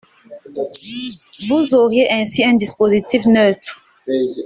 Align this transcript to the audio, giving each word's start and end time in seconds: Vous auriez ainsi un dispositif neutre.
Vous 1.47 1.75
auriez 1.75 2.09
ainsi 2.09 2.43
un 2.43 2.55
dispositif 2.55 3.27
neutre. 3.27 3.83